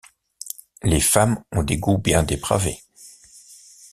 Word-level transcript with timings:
Les 0.81 0.99
femmes 0.99 1.43
ont 1.51 1.61
des 1.61 1.77
goûts 1.77 1.99
bien 1.99 2.23
dépravés! 2.23 2.81